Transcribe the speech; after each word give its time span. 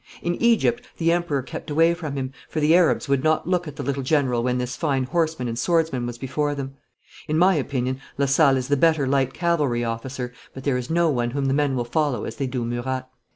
In 0.23 0.33
Egypt 0.41 0.87
the 0.97 1.11
Emperor 1.11 1.43
kept 1.43 1.69
away 1.69 1.93
from 1.93 2.15
him, 2.15 2.33
for 2.49 2.59
the 2.59 2.75
Arabs 2.75 3.07
would 3.07 3.23
not 3.23 3.45
look 3.47 3.67
at 3.67 3.75
the 3.75 3.83
little 3.83 4.01
General 4.01 4.41
when 4.41 4.57
this 4.57 4.75
fine 4.75 5.03
horseman 5.03 5.47
and 5.47 5.59
swordsman 5.59 6.07
was 6.07 6.17
before 6.17 6.55
them. 6.55 6.73
In 7.27 7.37
my 7.37 7.53
opinion 7.53 8.01
Lasalle 8.17 8.57
is 8.57 8.67
the 8.67 8.75
better 8.75 9.05
light 9.05 9.31
cavalry 9.31 9.83
officer, 9.83 10.33
but 10.55 10.63
there 10.63 10.75
is 10.77 10.89
no 10.89 11.11
one 11.11 11.29
whom 11.29 11.45
the 11.45 11.53
men 11.53 11.75
will 11.75 11.85
follow 11.85 12.23
as 12.25 12.37
they 12.37 12.47
do 12.47 12.65
Murat.' 12.65 13.07